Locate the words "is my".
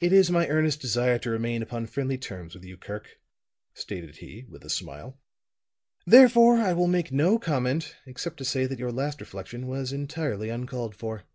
0.12-0.48